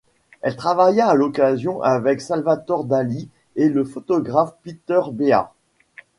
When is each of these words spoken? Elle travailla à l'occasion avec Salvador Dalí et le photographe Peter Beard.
Elle 0.41 0.55
travailla 0.55 1.09
à 1.09 1.13
l'occasion 1.13 1.83
avec 1.83 2.21
Salvador 2.21 2.85
Dalí 2.85 3.29
et 3.55 3.69
le 3.69 3.83
photographe 3.83 4.55
Peter 4.63 4.99
Beard. 5.11 5.49